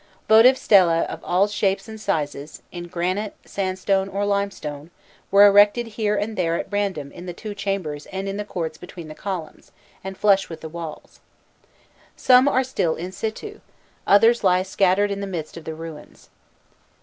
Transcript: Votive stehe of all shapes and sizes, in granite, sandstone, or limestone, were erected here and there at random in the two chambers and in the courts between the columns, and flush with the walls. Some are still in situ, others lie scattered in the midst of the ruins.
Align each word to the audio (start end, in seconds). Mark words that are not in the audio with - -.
Votive 0.27 0.55
stehe 0.55 1.05
of 1.05 1.23
all 1.23 1.45
shapes 1.45 1.87
and 1.87 2.01
sizes, 2.01 2.63
in 2.71 2.87
granite, 2.87 3.35
sandstone, 3.45 4.09
or 4.09 4.25
limestone, 4.25 4.89
were 5.29 5.45
erected 5.45 5.85
here 5.89 6.15
and 6.15 6.35
there 6.35 6.55
at 6.55 6.71
random 6.71 7.11
in 7.11 7.27
the 7.27 7.35
two 7.35 7.53
chambers 7.53 8.07
and 8.07 8.27
in 8.27 8.35
the 8.35 8.43
courts 8.43 8.79
between 8.79 9.09
the 9.09 9.13
columns, 9.13 9.71
and 10.03 10.17
flush 10.17 10.49
with 10.49 10.61
the 10.61 10.69
walls. 10.69 11.19
Some 12.15 12.47
are 12.47 12.63
still 12.63 12.95
in 12.95 13.11
situ, 13.11 13.59
others 14.07 14.43
lie 14.43 14.63
scattered 14.63 15.11
in 15.11 15.19
the 15.19 15.27
midst 15.27 15.55
of 15.55 15.65
the 15.65 15.75
ruins. 15.75 16.31